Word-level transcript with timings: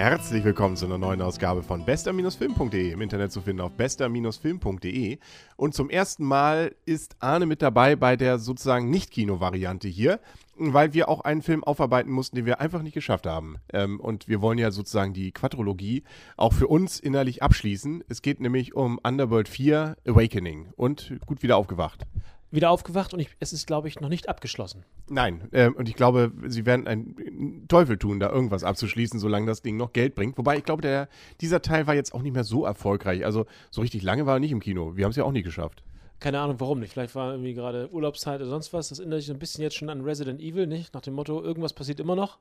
Herzlich 0.00 0.44
willkommen 0.44 0.78
zu 0.78 0.86
einer 0.86 0.96
neuen 0.96 1.20
Ausgabe 1.20 1.62
von 1.62 1.84
bester-film.de. 1.84 2.90
Im 2.90 3.02
Internet 3.02 3.32
zu 3.32 3.42
finden 3.42 3.60
auf 3.60 3.72
bester-film.de. 3.72 5.18
Und 5.56 5.74
zum 5.74 5.90
ersten 5.90 6.24
Mal 6.24 6.74
ist 6.86 7.16
Arne 7.20 7.44
mit 7.44 7.60
dabei 7.60 7.96
bei 7.96 8.16
der 8.16 8.38
sozusagen 8.38 8.88
Nicht-Kino-Variante 8.88 9.88
hier, 9.88 10.18
weil 10.56 10.94
wir 10.94 11.10
auch 11.10 11.20
einen 11.20 11.42
Film 11.42 11.62
aufarbeiten 11.62 12.10
mussten, 12.10 12.36
den 12.36 12.46
wir 12.46 12.62
einfach 12.62 12.80
nicht 12.80 12.94
geschafft 12.94 13.26
haben. 13.26 13.56
Ähm, 13.74 14.00
und 14.00 14.26
wir 14.26 14.40
wollen 14.40 14.56
ja 14.56 14.70
sozusagen 14.70 15.12
die 15.12 15.32
Quadrologie 15.32 16.04
auch 16.38 16.54
für 16.54 16.68
uns 16.68 16.98
innerlich 16.98 17.42
abschließen. 17.42 18.02
Es 18.08 18.22
geht 18.22 18.40
nämlich 18.40 18.74
um 18.74 18.98
Underworld 19.02 19.50
4 19.50 19.98
Awakening 20.06 20.70
und 20.76 21.12
gut 21.26 21.42
wieder 21.42 21.58
aufgewacht 21.58 22.06
wieder 22.50 22.70
aufgewacht 22.70 23.14
und 23.14 23.20
ich, 23.20 23.28
es 23.38 23.52
ist, 23.52 23.66
glaube 23.66 23.88
ich, 23.88 24.00
noch 24.00 24.08
nicht 24.08 24.28
abgeschlossen. 24.28 24.84
Nein, 25.08 25.48
äh, 25.52 25.68
und 25.68 25.88
ich 25.88 25.94
glaube, 25.94 26.32
sie 26.46 26.66
werden 26.66 26.86
einen 26.86 27.66
Teufel 27.68 27.98
tun, 27.98 28.20
da 28.20 28.30
irgendwas 28.30 28.64
abzuschließen, 28.64 29.20
solange 29.20 29.46
das 29.46 29.62
Ding 29.62 29.76
noch 29.76 29.92
Geld 29.92 30.14
bringt. 30.14 30.36
Wobei 30.38 30.58
ich 30.58 30.64
glaube, 30.64 30.82
der, 30.82 31.08
dieser 31.40 31.62
Teil 31.62 31.86
war 31.86 31.94
jetzt 31.94 32.14
auch 32.14 32.22
nicht 32.22 32.34
mehr 32.34 32.44
so 32.44 32.64
erfolgreich. 32.64 33.24
Also 33.24 33.46
so 33.70 33.80
richtig 33.80 34.02
lange 34.02 34.26
war 34.26 34.36
er 34.36 34.40
nicht 34.40 34.52
im 34.52 34.60
Kino. 34.60 34.96
Wir 34.96 35.04
haben 35.04 35.10
es 35.10 35.16
ja 35.16 35.24
auch 35.24 35.32
nie 35.32 35.42
geschafft. 35.42 35.82
Keine 36.20 36.38
Ahnung, 36.38 36.60
warum 36.60 36.80
nicht. 36.80 36.92
Vielleicht 36.92 37.14
war 37.14 37.32
irgendwie 37.32 37.54
gerade 37.54 37.90
Urlaubszeit 37.92 38.40
oder 38.40 38.50
sonst 38.50 38.74
was. 38.74 38.90
Das 38.90 38.98
erinnert 38.98 39.22
sich 39.22 39.30
ein 39.30 39.38
bisschen 39.38 39.62
jetzt 39.62 39.76
schon 39.76 39.88
an 39.88 40.02
Resident 40.02 40.40
Evil, 40.40 40.66
nicht? 40.66 40.92
Nach 40.92 41.00
dem 41.00 41.14
Motto, 41.14 41.42
irgendwas 41.42 41.72
passiert 41.72 41.98
immer 41.98 42.14
noch. 42.14 42.38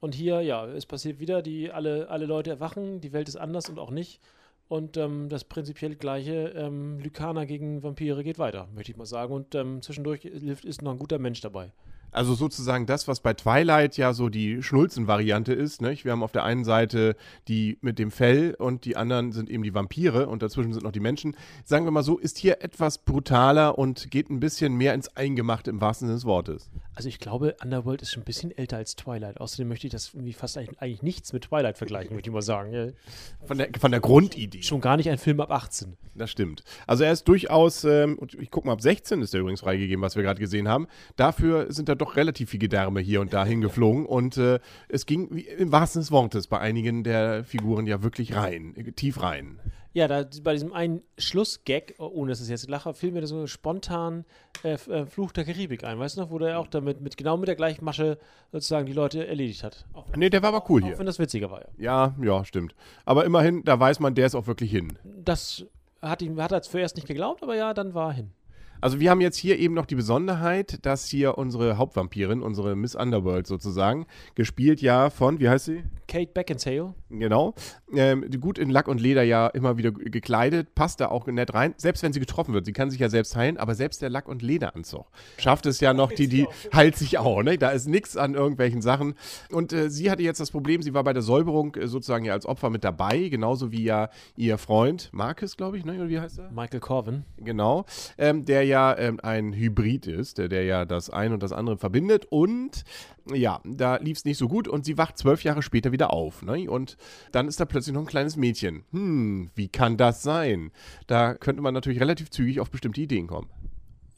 Und 0.00 0.16
hier, 0.16 0.40
ja, 0.40 0.66
es 0.66 0.84
passiert 0.84 1.20
wieder, 1.20 1.40
die 1.40 1.70
alle, 1.70 2.08
alle 2.08 2.26
Leute 2.26 2.50
erwachen, 2.50 3.00
die 3.00 3.12
Welt 3.12 3.28
ist 3.28 3.36
anders 3.36 3.68
und 3.68 3.78
auch 3.78 3.90
nicht. 3.90 4.20
Und 4.70 4.96
ähm, 4.96 5.28
das 5.28 5.42
prinzipiell 5.42 5.96
gleiche 5.96 6.52
ähm, 6.54 7.00
Lykaner 7.00 7.44
gegen 7.44 7.82
Vampire 7.82 8.22
geht 8.22 8.38
weiter, 8.38 8.68
möchte 8.72 8.92
ich 8.92 8.96
mal 8.96 9.04
sagen. 9.04 9.34
Und 9.34 9.56
ähm, 9.56 9.82
zwischendurch 9.82 10.24
ist 10.24 10.80
noch 10.80 10.92
ein 10.92 10.98
guter 11.00 11.18
Mensch 11.18 11.40
dabei. 11.40 11.72
Also 12.12 12.34
sozusagen 12.34 12.86
das, 12.86 13.08
was 13.08 13.20
bei 13.20 13.34
Twilight 13.34 13.96
ja 13.96 14.12
so 14.12 14.28
die 14.28 14.62
Schnulzen-Variante 14.62 15.52
ist. 15.52 15.80
Nicht? 15.82 16.04
Wir 16.04 16.12
haben 16.12 16.22
auf 16.22 16.32
der 16.32 16.44
einen 16.44 16.64
Seite 16.64 17.16
die 17.48 17.78
mit 17.80 17.98
dem 17.98 18.10
Fell 18.10 18.54
und 18.58 18.84
die 18.84 18.96
anderen 18.96 19.32
sind 19.32 19.50
eben 19.50 19.62
die 19.62 19.74
Vampire 19.74 20.28
und 20.28 20.42
dazwischen 20.42 20.72
sind 20.72 20.82
noch 20.82 20.92
die 20.92 21.00
Menschen. 21.00 21.36
Sagen 21.64 21.84
wir 21.84 21.90
mal 21.90 22.02
so, 22.02 22.18
ist 22.18 22.38
hier 22.38 22.62
etwas 22.62 22.98
brutaler 22.98 23.78
und 23.78 24.10
geht 24.10 24.30
ein 24.30 24.40
bisschen 24.40 24.74
mehr 24.74 24.94
ins 24.94 25.16
Eingemachte 25.16 25.70
im 25.70 25.80
wahrsten 25.80 26.08
Sinne 26.08 26.16
des 26.16 26.24
Wortes. 26.24 26.70
Also 26.94 27.08
ich 27.08 27.18
glaube, 27.18 27.56
Underworld 27.62 28.02
ist 28.02 28.12
schon 28.12 28.22
ein 28.22 28.26
bisschen 28.26 28.56
älter 28.56 28.76
als 28.76 28.96
Twilight. 28.96 29.40
Außerdem 29.40 29.68
möchte 29.68 29.86
ich 29.86 29.92
das 29.92 30.12
irgendwie 30.12 30.32
fast 30.32 30.58
eigentlich 30.58 31.02
nichts 31.02 31.32
mit 31.32 31.44
Twilight 31.44 31.78
vergleichen, 31.78 32.14
möchte 32.14 32.30
ich 32.30 32.34
mal 32.34 32.42
sagen. 32.42 32.92
Von 33.44 33.58
der, 33.58 33.68
von 33.78 33.90
der 33.90 34.00
Grundidee. 34.00 34.62
Schon 34.62 34.80
gar 34.80 34.96
nicht 34.96 35.08
ein 35.08 35.18
Film 35.18 35.40
ab 35.40 35.50
18. 35.50 35.96
Das 36.14 36.30
stimmt. 36.30 36.62
Also 36.86 37.04
er 37.04 37.12
ist 37.12 37.26
durchaus, 37.28 37.84
ähm, 37.84 38.18
ich 38.38 38.50
gucke 38.50 38.66
mal, 38.66 38.74
ab 38.74 38.82
16 38.82 39.22
ist 39.22 39.32
er 39.32 39.40
übrigens 39.40 39.60
freigegeben, 39.60 40.02
was 40.02 40.16
wir 40.16 40.22
gerade 40.22 40.40
gesehen 40.40 40.68
haben. 40.68 40.88
Dafür 41.16 41.72
sind 41.72 41.88
da 41.88 41.94
doch 42.00 42.16
relativ 42.16 42.50
viele 42.50 42.60
Gedärme 42.60 43.00
hier 43.00 43.20
und 43.20 43.32
da 43.32 43.44
hingeflogen 43.44 44.06
und 44.06 44.36
äh, 44.36 44.58
es 44.88 45.06
ging 45.06 45.28
wie, 45.30 45.42
im 45.42 45.72
wahrsten 45.72 46.00
des 46.00 46.10
Wortes 46.10 46.46
bei 46.46 46.58
einigen 46.58 47.04
der 47.04 47.44
Figuren 47.44 47.86
ja 47.86 48.02
wirklich 48.02 48.34
rein, 48.34 48.74
tief 48.96 49.22
rein. 49.22 49.60
Ja, 49.92 50.06
da, 50.06 50.24
bei 50.44 50.52
diesem 50.52 50.72
einen 50.72 51.02
Schlussgag, 51.18 51.94
ohne 51.98 52.30
dass 52.30 52.40
es 52.40 52.48
jetzt 52.48 52.68
lache, 52.68 52.94
fiel 52.94 53.10
mir 53.10 53.26
so 53.26 53.48
spontan 53.48 54.24
äh, 54.62 54.74
äh, 54.74 55.06
Fluch 55.06 55.32
der 55.32 55.44
Karibik 55.44 55.82
ein. 55.82 55.98
Weißt 55.98 56.16
du 56.16 56.20
noch, 56.20 56.30
wo 56.30 56.38
der 56.38 56.60
auch 56.60 56.68
damit, 56.68 57.00
mit, 57.00 57.16
genau 57.16 57.36
mit 57.36 57.48
der 57.48 57.56
gleichen 57.56 57.84
Masche 57.84 58.18
sozusagen 58.52 58.86
die 58.86 58.92
Leute 58.92 59.26
erledigt 59.26 59.64
hat. 59.64 59.86
Auch, 59.92 60.06
nee, 60.14 60.30
der 60.30 60.42
war 60.42 60.54
aber 60.54 60.70
cool 60.70 60.82
auch, 60.82 60.86
hier. 60.86 60.94
Auch 60.94 60.98
wenn 61.00 61.06
das 61.06 61.18
witziger 61.18 61.50
war, 61.50 61.62
ja. 61.62 61.68
Ja, 61.78 62.14
ja, 62.22 62.44
stimmt. 62.44 62.76
Aber 63.04 63.24
immerhin, 63.24 63.64
da 63.64 63.80
weiß 63.80 63.98
man, 63.98 64.14
der 64.14 64.26
ist 64.26 64.36
auch 64.36 64.46
wirklich 64.46 64.70
hin. 64.70 64.96
Das 65.02 65.66
hat, 66.00 66.22
ihm, 66.22 66.40
hat 66.40 66.52
er 66.52 66.62
zuerst 66.62 66.94
nicht 66.94 67.08
geglaubt, 67.08 67.42
aber 67.42 67.56
ja, 67.56 67.74
dann 67.74 67.92
war 67.92 68.10
er 68.10 68.14
hin. 68.14 68.30
Also 68.80 68.98
wir 68.98 69.10
haben 69.10 69.20
jetzt 69.20 69.36
hier 69.36 69.58
eben 69.58 69.74
noch 69.74 69.86
die 69.86 69.94
Besonderheit, 69.94 70.84
dass 70.86 71.06
hier 71.06 71.36
unsere 71.36 71.76
Hauptvampirin, 71.76 72.42
unsere 72.42 72.76
Miss 72.76 72.94
Underworld 72.94 73.46
sozusagen, 73.46 74.06
gespielt 74.34 74.80
ja 74.80 75.10
von, 75.10 75.38
wie 75.38 75.48
heißt 75.50 75.66
sie? 75.66 75.82
Kate 76.10 76.32
Beckinsale. 76.34 76.92
Genau. 77.08 77.54
Ähm, 77.94 78.28
gut 78.40 78.58
in 78.58 78.68
Lack 78.68 78.88
und 78.88 79.00
Leder 79.00 79.22
ja 79.22 79.46
immer 79.46 79.78
wieder 79.78 79.92
gekleidet, 79.92 80.74
passt 80.74 81.00
da 81.00 81.06
auch 81.06 81.26
nett 81.28 81.54
rein. 81.54 81.72
Selbst 81.76 82.02
wenn 82.02 82.12
sie 82.12 82.18
getroffen 82.18 82.52
wird, 82.52 82.66
sie 82.66 82.72
kann 82.72 82.90
sich 82.90 82.98
ja 82.98 83.08
selbst 83.08 83.36
heilen, 83.36 83.56
aber 83.58 83.76
selbst 83.76 84.02
der 84.02 84.10
Lack- 84.10 84.28
und 84.28 84.42
Lederanzug 84.42 85.06
schafft 85.38 85.66
es 85.66 85.78
ja 85.78 85.94
noch, 85.94 86.10
die, 86.10 86.26
die 86.26 86.48
heilt 86.74 86.96
sich 86.96 87.18
auch. 87.18 87.44
Ne? 87.44 87.58
Da 87.58 87.70
ist 87.70 87.86
nichts 87.86 88.16
an 88.16 88.34
irgendwelchen 88.34 88.82
Sachen. 88.82 89.14
Und 89.52 89.72
äh, 89.72 89.88
sie 89.88 90.10
hatte 90.10 90.24
jetzt 90.24 90.40
das 90.40 90.50
Problem, 90.50 90.82
sie 90.82 90.94
war 90.94 91.04
bei 91.04 91.12
der 91.12 91.22
Säuberung 91.22 91.76
äh, 91.76 91.86
sozusagen 91.86 92.24
ja 92.24 92.32
als 92.32 92.44
Opfer 92.44 92.70
mit 92.70 92.82
dabei, 92.82 93.28
genauso 93.28 93.70
wie 93.70 93.84
ja 93.84 94.10
ihr 94.36 94.58
Freund 94.58 95.10
Marcus, 95.12 95.56
glaube 95.56 95.78
ich, 95.78 95.84
ne? 95.84 95.94
oder 95.94 96.08
wie 96.08 96.18
heißt 96.18 96.40
er? 96.40 96.50
Michael 96.50 96.80
Corvin. 96.80 97.24
Genau. 97.36 97.84
Ähm, 98.18 98.44
der 98.44 98.64
ja 98.64 98.98
ähm, 98.98 99.20
ein 99.22 99.52
Hybrid 99.52 100.08
ist, 100.08 100.38
der, 100.38 100.48
der 100.48 100.64
ja 100.64 100.84
das 100.84 101.08
eine 101.08 101.34
und 101.34 101.42
das 101.44 101.52
andere 101.52 101.76
verbindet. 101.76 102.26
Und 102.30 102.82
ja, 103.34 103.60
da 103.64 103.96
lief 103.96 104.18
es 104.18 104.24
nicht 104.24 104.38
so 104.38 104.48
gut 104.48 104.68
und 104.68 104.84
sie 104.84 104.98
wacht 104.98 105.18
zwölf 105.18 105.44
Jahre 105.44 105.62
später 105.62 105.92
wieder 105.92 106.12
auf. 106.12 106.42
Ne? 106.42 106.70
Und 106.70 106.96
dann 107.32 107.48
ist 107.48 107.60
da 107.60 107.64
plötzlich 107.64 107.94
noch 107.94 108.02
ein 108.02 108.06
kleines 108.06 108.36
Mädchen. 108.36 108.84
Hm, 108.92 109.50
wie 109.54 109.68
kann 109.68 109.96
das 109.96 110.22
sein? 110.22 110.70
Da 111.06 111.34
könnte 111.34 111.62
man 111.62 111.74
natürlich 111.74 112.00
relativ 112.00 112.30
zügig 112.30 112.60
auf 112.60 112.70
bestimmte 112.70 113.00
Ideen 113.00 113.26
kommen. 113.26 113.48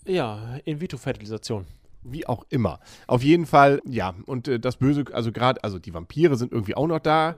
Ja, 0.06 0.58
In-vitro-Fertilisation. 0.64 1.66
Wie 2.04 2.26
auch 2.26 2.44
immer. 2.48 2.80
Auf 3.06 3.22
jeden 3.22 3.46
Fall, 3.46 3.80
ja, 3.84 4.14
und 4.26 4.48
äh, 4.48 4.58
das 4.58 4.76
Böse, 4.76 5.04
also 5.12 5.30
gerade, 5.30 5.62
also 5.62 5.78
die 5.78 5.94
Vampire 5.94 6.36
sind 6.36 6.52
irgendwie 6.52 6.74
auch 6.74 6.88
noch 6.88 6.98
da. 6.98 7.36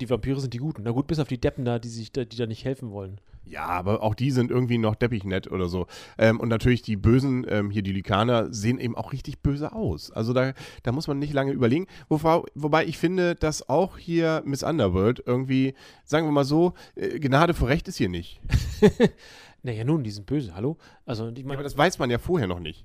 Die 0.00 0.08
Vampire 0.08 0.40
sind 0.40 0.54
die 0.54 0.58
Guten. 0.58 0.84
Na 0.84 0.92
gut, 0.92 1.08
bis 1.08 1.18
auf 1.18 1.26
die 1.26 1.40
Deppen 1.40 1.64
da, 1.64 1.78
die 1.80 1.88
sich 1.88 2.12
da, 2.12 2.24
die 2.24 2.36
da 2.36 2.46
nicht 2.46 2.64
helfen 2.64 2.90
wollen. 2.92 3.20
Ja, 3.46 3.66
aber 3.66 4.02
auch 4.02 4.14
die 4.14 4.32
sind 4.32 4.50
irgendwie 4.50 4.78
noch 4.78 4.96
deppignett 4.96 5.50
oder 5.50 5.68
so. 5.68 5.86
Ähm, 6.18 6.40
und 6.40 6.48
natürlich 6.48 6.82
die 6.82 6.96
Bösen, 6.96 7.46
ähm, 7.48 7.70
hier 7.70 7.82
die 7.82 7.92
Lykaner, 7.92 8.52
sehen 8.52 8.78
eben 8.78 8.96
auch 8.96 9.12
richtig 9.12 9.40
böse 9.40 9.72
aus. 9.72 10.10
Also 10.10 10.32
da, 10.32 10.52
da 10.82 10.92
muss 10.92 11.06
man 11.06 11.20
nicht 11.20 11.32
lange 11.32 11.52
überlegen. 11.52 11.86
Wobei, 12.08 12.42
wobei 12.54 12.84
ich 12.86 12.98
finde, 12.98 13.36
dass 13.36 13.68
auch 13.68 13.98
hier 13.98 14.42
Miss 14.44 14.64
Underworld 14.64 15.22
irgendwie, 15.24 15.74
sagen 16.04 16.26
wir 16.26 16.32
mal 16.32 16.44
so, 16.44 16.74
äh, 16.96 17.20
Gnade 17.20 17.54
vor 17.54 17.68
Recht 17.68 17.86
ist 17.86 17.96
hier 17.96 18.08
nicht. 18.08 18.40
naja, 19.62 19.84
nun, 19.84 20.02
die 20.02 20.10
sind 20.10 20.26
böse, 20.26 20.54
hallo? 20.54 20.76
Also, 21.04 21.28
ich 21.28 21.44
mein, 21.44 21.52
ja, 21.52 21.54
aber 21.54 21.62
das 21.62 21.78
weiß 21.78 22.00
man 22.00 22.10
ja 22.10 22.18
vorher 22.18 22.48
noch 22.48 22.60
nicht. 22.60 22.84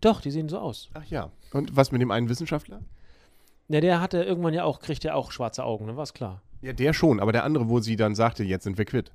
Doch, 0.00 0.20
die 0.20 0.30
sehen 0.30 0.48
so 0.48 0.58
aus. 0.58 0.88
Ach 0.94 1.04
ja. 1.06 1.30
Und 1.52 1.76
was 1.76 1.92
mit 1.92 2.00
dem 2.00 2.10
einen 2.10 2.28
Wissenschaftler? 2.28 2.80
Ja, 3.68 3.80
der 3.80 4.00
hatte 4.00 4.22
irgendwann 4.22 4.54
ja 4.54 4.64
auch, 4.64 4.80
kriegt 4.80 5.04
ja 5.04 5.14
auch 5.14 5.30
schwarze 5.30 5.64
Augen, 5.64 5.86
ne? 5.86 5.96
War 5.96 6.06
klar. 6.06 6.42
Ja, 6.62 6.72
der 6.72 6.92
schon, 6.92 7.20
aber 7.20 7.32
der 7.32 7.44
andere, 7.44 7.68
wo 7.68 7.80
sie 7.80 7.96
dann 7.96 8.14
sagte, 8.14 8.44
jetzt 8.44 8.64
sind 8.64 8.78
wir 8.78 8.84
quitt. 8.84 9.12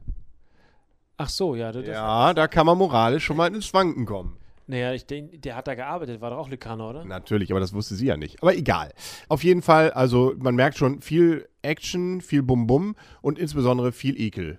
Ach 1.17 1.29
so, 1.29 1.55
ja. 1.55 1.71
Das 1.71 1.85
ja, 1.85 2.33
da 2.33 2.47
kann 2.47 2.65
man 2.65 2.77
moralisch 2.77 3.25
schon 3.25 3.37
mal 3.37 3.53
ins 3.53 3.65
Schwanken 3.65 4.05
kommen. 4.05 4.37
Naja, 4.67 4.93
ich 4.93 5.05
denke, 5.05 5.37
der 5.37 5.55
hat 5.55 5.67
da 5.67 5.75
gearbeitet, 5.75 6.21
war 6.21 6.31
doch 6.31 6.37
auch 6.37 6.49
Lykaner, 6.49 6.89
oder? 6.89 7.05
Natürlich, 7.05 7.51
aber 7.51 7.59
das 7.59 7.73
wusste 7.73 7.93
sie 7.93 8.07
ja 8.07 8.17
nicht. 8.17 8.41
Aber 8.41 8.55
egal. 8.55 8.93
Auf 9.29 9.43
jeden 9.43 9.61
Fall, 9.61 9.91
also 9.91 10.33
man 10.39 10.55
merkt 10.55 10.77
schon 10.77 11.01
viel 11.01 11.47
Action, 11.61 12.21
viel 12.21 12.41
Bum-Bum 12.41 12.95
und 13.21 13.37
insbesondere 13.37 13.91
viel 13.91 14.19
Ekel. 14.19 14.57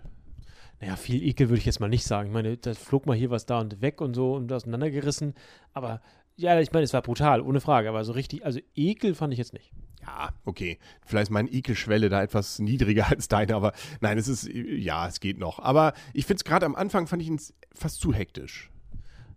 Naja, 0.80 0.96
viel 0.96 1.22
Ekel 1.22 1.48
würde 1.48 1.58
ich 1.58 1.66
jetzt 1.66 1.80
mal 1.80 1.88
nicht 1.88 2.04
sagen. 2.04 2.28
Ich 2.28 2.34
meine, 2.34 2.56
da 2.56 2.74
flog 2.74 3.06
mal 3.06 3.16
hier 3.16 3.30
was 3.30 3.46
da 3.46 3.60
und 3.60 3.80
weg 3.80 4.00
und 4.00 4.14
so 4.14 4.34
und 4.34 4.52
auseinandergerissen. 4.52 5.34
Aber 5.72 6.02
ja, 6.36 6.60
ich 6.60 6.72
meine, 6.72 6.84
es 6.84 6.92
war 6.92 7.02
brutal, 7.02 7.40
ohne 7.40 7.60
Frage. 7.60 7.88
Aber 7.88 8.04
so 8.04 8.12
richtig, 8.12 8.44
also 8.44 8.60
Ekel 8.74 9.14
fand 9.14 9.32
ich 9.32 9.38
jetzt 9.38 9.54
nicht. 9.54 9.72
Ja, 10.02 10.30
okay. 10.44 10.78
Vielleicht 11.04 11.24
ist 11.24 11.30
meine 11.30 11.48
Ekelschwelle 11.48 12.08
da 12.08 12.22
etwas 12.22 12.58
niedriger 12.58 13.06
als 13.10 13.28
deine, 13.28 13.54
aber 13.54 13.72
nein, 14.00 14.18
es 14.18 14.28
ist, 14.28 14.48
ja, 14.48 15.08
es 15.08 15.20
geht 15.20 15.38
noch. 15.38 15.58
Aber 15.58 15.94
ich 16.12 16.26
finde 16.26 16.38
es 16.38 16.44
gerade 16.44 16.66
am 16.66 16.74
Anfang, 16.74 17.06
fand 17.06 17.22
ich 17.22 17.30
es 17.30 17.54
fast 17.72 18.00
zu 18.00 18.12
hektisch. 18.12 18.70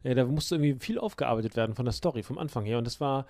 Ja, 0.03 0.13
da 0.13 0.25
musste 0.25 0.55
irgendwie 0.55 0.79
viel 0.79 0.97
aufgearbeitet 0.97 1.55
werden 1.55 1.75
von 1.75 1.85
der 1.85 1.93
Story, 1.93 2.23
vom 2.23 2.37
Anfang 2.37 2.65
her. 2.65 2.77
Und 2.77 2.85
das 2.85 3.01
war, 3.01 3.25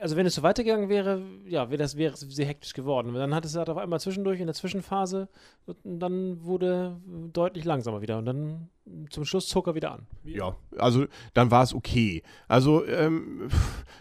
also 0.00 0.16
wenn 0.16 0.26
es 0.26 0.34
so 0.34 0.42
weitergegangen 0.42 0.88
wäre, 0.88 1.22
ja, 1.46 1.70
wäre 1.70 1.78
das 1.78 1.96
wäre 1.96 2.16
sehr 2.16 2.46
hektisch 2.46 2.72
geworden. 2.72 3.12
Dann 3.14 3.34
hat 3.34 3.44
es 3.44 3.56
halt 3.56 3.68
auf 3.68 3.76
einmal 3.76 4.00
zwischendurch 4.00 4.40
in 4.40 4.46
der 4.46 4.54
Zwischenphase 4.54 5.28
und 5.66 6.00
dann 6.00 6.44
wurde 6.44 7.00
deutlich 7.32 7.64
langsamer 7.64 8.00
wieder 8.00 8.18
und 8.18 8.24
dann 8.24 8.68
zum 9.10 9.24
Schluss 9.24 9.48
zog 9.48 9.66
er 9.66 9.74
wieder 9.74 9.92
an. 9.92 10.06
Ja, 10.24 10.56
also 10.78 11.06
dann 11.34 11.50
war 11.50 11.62
es 11.62 11.74
okay. 11.74 12.22
Also 12.46 12.86
ähm, 12.86 13.48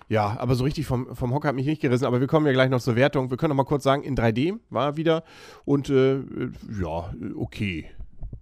ja, 0.08 0.38
aber 0.40 0.56
so 0.56 0.64
richtig 0.64 0.86
vom, 0.86 1.16
vom 1.16 1.34
Hocker 1.34 1.50
hat 1.50 1.56
mich 1.56 1.66
nicht 1.66 1.82
gerissen. 1.82 2.06
Aber 2.06 2.20
wir 2.20 2.28
kommen 2.28 2.46
ja 2.46 2.54
gleich 2.54 2.70
noch 2.70 2.82
zur 2.82 2.96
Wertung. 2.96 3.30
Wir 3.30 3.38
können 3.38 3.50
noch 3.50 3.64
mal 3.64 3.66
kurz 3.66 3.84
sagen, 3.84 4.04
in 4.04 4.16
3D 4.16 4.60
war 4.70 4.86
er 4.86 4.98
wieder 4.98 5.24
und 5.66 5.90
äh, 5.90 6.20
ja, 6.82 7.14
okay. 7.36 7.90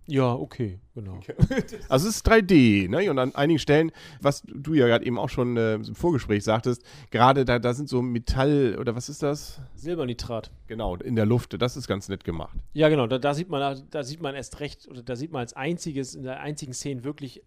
Ja, 0.08 0.34
okay, 0.34 0.80
genau. 0.94 1.20
Also 1.90 2.08
es 2.08 2.18
ist 2.18 2.28
3D, 2.28 2.90
ne? 2.90 3.10
Und 3.10 3.18
an 3.18 3.34
einigen 3.34 3.60
Stellen, 3.60 3.92
was 4.22 4.44
du 4.46 4.74
ja 4.74 4.88
gerade 4.88 5.06
eben 5.06 5.18
auch 5.18 5.30
schon 5.30 5.58
äh, 5.58 5.76
im 5.76 5.96
Vorgespräch 5.96 6.44
sagtest, 6.44 6.84
gerade 7.10 7.44
da, 7.46 7.60
da 7.60 7.74
sind 7.74 7.90
so 7.90 8.02
Metall 8.02 8.78
oder 8.80 8.96
was 8.96 9.10
ist 9.10 9.24
das? 9.24 9.62
Silbernitrat. 9.76 10.52
Genau, 10.68 10.96
in 10.96 11.16
der 11.16 11.26
Luft. 11.26 11.60
Das 11.60 11.76
ist 11.76 11.88
ganz 11.88 12.08
nett 12.08 12.24
gemacht. 12.24 12.58
Ja, 12.74 12.90
genau. 12.90 13.08
Da, 13.08 13.18
da 13.18 13.34
sieht 13.34 13.50
man, 13.50 13.84
da 13.90 14.04
sieht 14.04 14.22
man 14.22 14.36
erst 14.36 14.60
recht, 14.60 14.88
oder 14.88 15.02
da 15.02 15.16
sieht 15.16 15.32
man 15.32 15.40
als 15.40 15.54
einziges, 15.54 16.14
in 16.14 16.24
der 16.24 16.40
einzigen 16.40 16.74
Szene 16.74 17.04
wirklich 17.04 17.42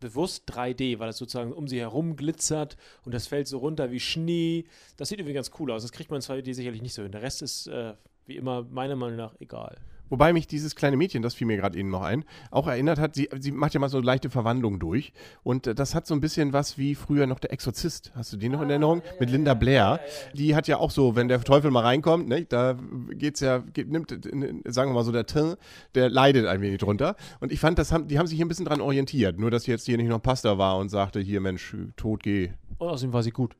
bewusst 0.00 0.50
3D, 0.50 0.98
weil 0.98 1.10
es 1.10 1.18
sozusagen 1.18 1.52
um 1.52 1.68
sie 1.68 1.78
herum 1.78 2.16
glitzert 2.16 2.76
und 3.04 3.14
das 3.14 3.26
fällt 3.26 3.46
so 3.46 3.58
runter 3.58 3.90
wie 3.92 4.00
Schnee. 4.00 4.64
Das 4.96 5.10
sieht 5.10 5.18
irgendwie 5.18 5.34
ganz 5.34 5.50
cool 5.58 5.70
aus. 5.70 5.82
Das 5.82 5.92
kriegt 5.92 6.10
man 6.10 6.20
in 6.20 6.26
2D 6.26 6.54
sicherlich 6.54 6.82
nicht 6.82 6.94
so 6.94 7.02
hin. 7.02 7.12
Der 7.12 7.22
Rest 7.22 7.42
ist, 7.42 7.68
äh, 7.68 7.94
wie 8.26 8.36
immer, 8.36 8.62
meiner 8.62 8.96
Meinung 8.96 9.16
nach 9.16 9.34
egal. 9.40 9.76
Wobei 10.10 10.32
mich 10.32 10.46
dieses 10.46 10.76
kleine 10.76 10.96
Mädchen, 10.96 11.22
das 11.22 11.34
fiel 11.34 11.46
mir 11.46 11.56
gerade 11.56 11.78
eben 11.78 11.88
noch 11.88 12.02
ein, 12.02 12.24
auch 12.50 12.66
erinnert 12.66 12.98
hat, 12.98 13.14
sie, 13.14 13.28
sie 13.38 13.52
macht 13.52 13.72
ja 13.72 13.80
mal 13.80 13.88
so 13.88 13.96
eine 13.96 14.06
leichte 14.06 14.28
Verwandlung 14.28 14.78
durch. 14.78 15.12
Und 15.42 15.66
äh, 15.66 15.74
das 15.74 15.94
hat 15.94 16.06
so 16.06 16.14
ein 16.14 16.20
bisschen 16.20 16.52
was 16.52 16.76
wie 16.76 16.94
früher 16.94 17.26
noch 17.26 17.38
der 17.38 17.52
Exorzist. 17.52 18.12
Hast 18.14 18.32
du 18.32 18.36
den 18.36 18.52
noch 18.52 18.60
in 18.60 18.68
Erinnerung? 18.68 19.02
Mit 19.18 19.30
Linda 19.30 19.54
Blair. 19.54 20.00
Die 20.34 20.54
hat 20.54 20.68
ja 20.68 20.78
auch 20.78 20.90
so, 20.90 21.16
wenn 21.16 21.28
der 21.28 21.40
Teufel 21.40 21.70
mal 21.70 21.82
reinkommt, 21.82 22.28
ne, 22.28 22.44
da 22.44 22.76
geht's 23.10 23.40
ja, 23.40 23.58
geht, 23.58 23.90
nimmt, 23.90 24.10
sagen 24.66 24.90
wir 24.90 24.94
mal 24.94 25.04
so, 25.04 25.12
der 25.12 25.26
Tin, 25.26 25.54
der 25.94 26.10
leidet 26.10 26.46
ein 26.46 26.60
wenig 26.60 26.78
drunter. 26.78 27.16
Und 27.38 27.52
ich 27.52 27.60
fand, 27.60 27.78
das 27.78 27.92
haben, 27.92 28.08
die 28.08 28.18
haben 28.18 28.26
sich 28.26 28.36
hier 28.36 28.44
ein 28.44 28.48
bisschen 28.48 28.66
dran 28.66 28.80
orientiert. 28.80 29.38
Nur, 29.38 29.50
dass 29.50 29.66
jetzt 29.66 29.86
hier 29.86 29.96
nicht 29.96 30.08
noch 30.08 30.20
Pastor 30.20 30.58
war 30.58 30.78
und 30.78 30.88
sagte, 30.88 31.20
hier 31.20 31.40
Mensch, 31.40 31.76
tot 31.96 32.22
geh. 32.22 32.50
Und 32.78 32.88
außerdem 32.88 33.12
war 33.12 33.22
sie 33.22 33.30
gut. 33.30 33.54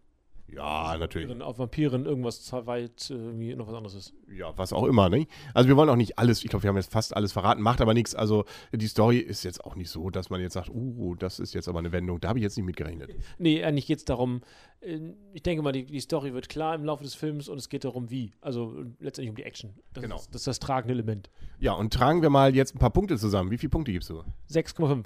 Ja, 0.53 0.97
natürlich. 0.99 1.41
Auf 1.41 1.59
Vampiren 1.59 2.07
irgendwas 2.07 2.53
weit 2.53 3.11
äh, 3.11 3.15
irgendwie 3.15 3.55
noch 3.55 3.67
was 3.69 3.75
anderes 3.75 3.95
ist. 3.95 4.15
Ja, 4.31 4.57
was 4.57 4.73
auch 4.73 4.85
immer, 4.85 5.09
ne? 5.09 5.27
Also 5.55 5.69
wir 5.69 5.77
wollen 5.77 5.89
auch 5.89 5.97
nicht 5.97 6.19
alles, 6.19 6.43
ich 6.43 6.51
glaube, 6.51 6.65
wir 6.65 6.69
haben 6.69 6.77
jetzt 6.77 6.91
fast 6.93 7.15
alles 7.17 7.33
verraten, 7.33 7.63
macht 7.63 7.81
aber 7.81 7.95
nichts. 7.95 8.15
Also 8.15 8.45
die 8.73 8.87
Story 8.87 9.19
ist 9.19 9.45
jetzt 9.45 9.65
auch 9.65 9.77
nicht 9.77 9.91
so, 9.91 10.11
dass 10.11 10.31
man 10.31 10.41
jetzt 10.41 10.55
sagt, 10.55 10.71
uh, 10.71 11.15
das 11.15 11.39
ist 11.39 11.55
jetzt 11.55 11.69
aber 11.69 11.79
eine 11.79 11.93
Wendung, 11.93 12.21
da 12.21 12.29
habe 12.29 12.39
ich 12.39 12.43
jetzt 12.43 12.57
nicht 12.57 12.67
mit 12.67 12.77
gerechnet. 12.77 13.15
Nee, 13.39 13.63
eigentlich 13.63 13.87
geht 13.87 13.99
es 13.99 14.05
darum, 14.05 14.41
äh, 14.81 14.99
ich 15.33 15.43
denke 15.43 15.63
mal, 15.63 15.73
die, 15.73 15.85
die 15.85 16.01
Story 16.01 16.35
wird 16.35 16.49
klar 16.49 16.75
im 16.75 16.85
Laufe 16.85 17.05
des 17.05 17.15
Films 17.15 17.49
und 17.49 17.59
es 17.59 17.69
geht 17.69 17.85
darum, 17.85 18.11
wie. 18.11 18.33
Also 18.41 18.77
äh, 18.79 18.85
letztendlich 19.01 19.31
um 19.31 19.37
die 19.37 19.45
Action. 19.45 19.75
Das 19.93 20.03
Genau. 20.03 20.17
Ist, 20.17 20.29
das 20.35 20.43
ist 20.43 20.47
das 20.47 20.59
tragende 20.59 20.95
Element. 20.95 21.31
Ja, 21.59 21.73
und 21.73 21.93
tragen 21.93 22.23
wir 22.23 22.31
mal 22.31 22.55
jetzt 22.55 22.75
ein 22.75 22.79
paar 22.79 22.91
Punkte 22.91 23.17
zusammen. 23.19 23.51
Wie 23.51 23.59
viele 23.59 23.71
Punkte 23.71 23.93
gibst 23.93 24.11
du? 24.11 24.23
6,5. 24.51 25.05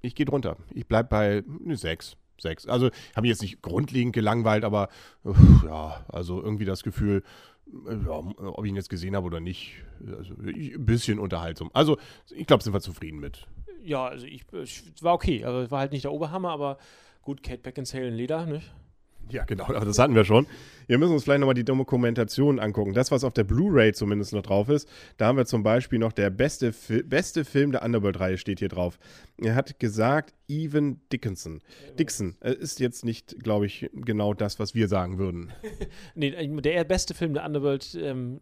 Ich 0.00 0.14
gehe 0.14 0.26
drunter. 0.26 0.58
Ich 0.74 0.86
bleib 0.86 1.08
bei 1.08 1.42
ne, 1.46 1.76
sechs. 2.38 2.66
Also 2.66 2.90
habe 3.14 3.22
mich 3.22 3.30
jetzt 3.30 3.42
nicht 3.42 3.62
grundlegend 3.62 4.12
gelangweilt, 4.12 4.64
aber 4.64 4.88
uff, 5.22 5.38
ja, 5.64 6.04
also 6.08 6.42
irgendwie 6.42 6.64
das 6.64 6.82
Gefühl, 6.82 7.22
äh, 7.88 7.94
ja, 8.06 8.12
ob 8.12 8.64
ich 8.64 8.70
ihn 8.70 8.76
jetzt 8.76 8.90
gesehen 8.90 9.16
habe 9.16 9.26
oder 9.26 9.40
nicht, 9.40 9.82
also 10.06 10.34
ich, 10.44 10.74
ein 10.74 10.86
bisschen 10.86 11.18
unterhaltsam. 11.18 11.70
Also 11.72 11.98
ich 12.34 12.46
glaube, 12.46 12.62
sind 12.62 12.72
wir 12.72 12.80
zufrieden 12.80 13.20
mit. 13.20 13.46
Ja, 13.82 14.06
also 14.06 14.26
ich, 14.26 14.44
ich 14.52 14.82
war 15.02 15.14
okay. 15.14 15.44
Also 15.44 15.70
war 15.70 15.80
halt 15.80 15.92
nicht 15.92 16.04
der 16.04 16.12
Oberhammer, 16.12 16.50
aber 16.50 16.78
gut, 17.22 17.42
Kate 17.42 17.58
Beckinsale 17.58 18.08
in 18.08 18.14
Leder, 18.14 18.46
nicht? 18.46 18.72
Ja, 19.30 19.44
genau, 19.44 19.64
aber 19.64 19.84
das 19.84 19.98
hatten 19.98 20.14
wir 20.14 20.24
schon. 20.24 20.46
Wir 20.86 20.98
müssen 20.98 21.12
uns 21.12 21.24
vielleicht 21.24 21.40
nochmal 21.40 21.54
die 21.54 21.64
Dokumentation 21.64 22.58
angucken. 22.60 22.92
Das, 22.92 23.10
was 23.10 23.24
auf 23.24 23.32
der 23.32 23.44
Blu-ray 23.44 23.92
zumindest 23.92 24.32
noch 24.34 24.42
drauf 24.42 24.68
ist, 24.68 24.88
da 25.16 25.26
haben 25.26 25.36
wir 25.36 25.46
zum 25.46 25.62
Beispiel 25.62 25.98
noch 25.98 26.12
der 26.12 26.30
beste, 26.30 26.72
Fi 26.72 27.02
beste 27.02 27.44
Film 27.44 27.72
der 27.72 27.82
Underworld-Reihe 27.82 28.36
steht 28.36 28.58
hier 28.58 28.68
drauf. 28.68 28.98
Er 29.38 29.54
hat 29.54 29.78
gesagt, 29.78 30.34
Evan 30.48 31.00
Dickinson. 31.12 31.60
Dixon 31.98 32.36
äh, 32.40 32.52
ist 32.52 32.80
jetzt 32.80 33.04
nicht, 33.04 33.42
glaube 33.42 33.66
ich, 33.66 33.90
genau 33.92 34.34
das, 34.34 34.58
was 34.58 34.74
wir 34.74 34.88
sagen 34.88 35.18
würden. 35.18 35.52
Nee, 36.14 36.30
der 36.60 36.84
beste 36.84 37.14
Film 37.14 37.34
der 37.34 37.44
Underworld 37.44 37.96
ähm, 38.00 38.40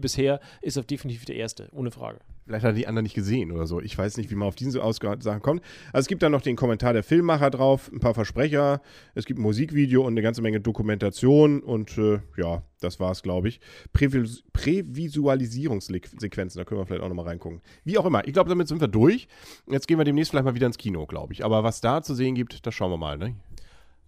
bisher 0.00 0.40
ist 0.62 0.78
auf 0.78 0.86
definitiv 0.86 1.24
der 1.24 1.36
erste, 1.36 1.68
ohne 1.72 1.90
Frage. 1.90 2.20
Vielleicht 2.44 2.64
hat 2.64 2.72
er 2.72 2.76
die 2.76 2.86
anderen 2.86 3.04
nicht 3.04 3.14
gesehen 3.14 3.52
oder 3.52 3.66
so. 3.66 3.80
Ich 3.80 3.96
weiß 3.96 4.16
nicht, 4.16 4.30
wie 4.30 4.34
man 4.34 4.48
auf 4.48 4.54
diese 4.54 4.82
Aussagen 4.82 5.42
kommt. 5.42 5.62
Also 5.92 6.04
es 6.04 6.08
gibt 6.08 6.22
dann 6.22 6.32
noch 6.32 6.40
den 6.40 6.56
Kommentar 6.56 6.92
der 6.92 7.02
Filmmacher 7.02 7.50
drauf, 7.50 7.90
ein 7.92 8.00
paar 8.00 8.14
Versprecher, 8.14 8.80
es 9.14 9.26
gibt 9.26 9.38
ein 9.38 9.42
Musikvideo 9.42 10.02
und 10.02 10.14
eine 10.14 10.22
ganze 10.22 10.42
Menge 10.42 10.60
Dokumentation 10.60 11.60
und 11.60 11.96
äh, 11.98 12.20
ja, 12.36 12.62
das 12.80 13.00
war's, 13.00 13.22
glaube 13.22 13.48
ich. 13.48 13.60
Prävis 13.92 14.44
Prävisualisierungssequenzen, 14.52 16.58
da 16.58 16.64
können 16.64 16.80
wir 16.80 16.86
vielleicht 16.86 17.02
auch 17.02 17.08
nochmal 17.08 17.26
reingucken. 17.26 17.60
Wie 17.84 17.98
auch 17.98 18.06
immer, 18.06 18.26
ich 18.26 18.32
glaube, 18.32 18.48
damit 18.48 18.68
sind 18.68 18.80
wir 18.80 18.88
durch. 18.88 19.28
Jetzt 19.70 19.88
gehen 19.88 19.98
wir 19.98 20.04
demnächst 20.04 20.30
vielleicht 20.30 20.44
mal 20.44 20.54
wieder 20.54 20.66
ins 20.66 20.78
Kino, 20.78 21.06
glaube 21.06 21.32
ich. 21.32 21.44
Aber 21.44 21.64
was 21.64 21.80
da 21.80 22.02
zu 22.02 22.14
sehen 22.14 22.34
gibt, 22.34 22.66
das 22.66 22.74
schauen 22.74 22.90
wir 22.90 22.96
mal, 22.96 23.18
ne? 23.18 23.34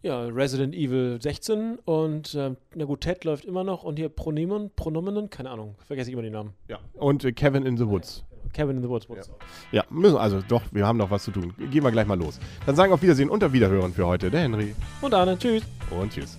Ja, 0.02 0.24
Resident 0.24 0.74
Evil 0.74 1.20
16 1.20 1.78
und 1.84 2.34
ähm, 2.34 2.56
na 2.74 2.86
gut, 2.86 3.02
Ted 3.02 3.24
läuft 3.24 3.44
immer 3.44 3.64
noch 3.64 3.82
und 3.82 3.98
hier 3.98 4.08
Pronomen, 4.08 4.70
Pronomenen, 4.74 5.28
keine 5.28 5.50
Ahnung, 5.50 5.74
vergesse 5.86 6.08
ich 6.08 6.14
immer 6.14 6.22
die 6.22 6.30
Namen. 6.30 6.54
Ja. 6.68 6.78
Und 6.94 7.24
äh, 7.24 7.32
Kevin 7.32 7.66
in 7.66 7.76
the 7.76 7.86
Woods. 7.86 8.24
Kevin 8.54 8.76
in 8.76 8.82
the 8.82 8.88
Woods. 8.88 9.08
Woods. 9.10 9.30
Ja, 9.72 9.84
müssen, 9.90 10.16
also 10.16 10.40
doch, 10.48 10.62
wir 10.72 10.86
haben 10.86 10.96
noch 10.96 11.10
was 11.10 11.24
zu 11.24 11.30
tun. 11.30 11.52
Gehen 11.70 11.84
wir 11.84 11.90
gleich 11.90 12.06
mal 12.06 12.18
los. 12.18 12.40
Dann 12.64 12.76
sagen 12.76 12.92
auf 12.92 13.02
Wiedersehen 13.02 13.28
und 13.28 13.44
auf 13.44 13.52
Wiederhören 13.52 13.92
für 13.92 14.06
heute 14.06 14.30
der 14.30 14.40
Henry. 14.40 14.74
Und 15.02 15.12
Arne, 15.12 15.38
tschüss. 15.38 15.62
Und 15.90 16.12
tschüss. 16.12 16.38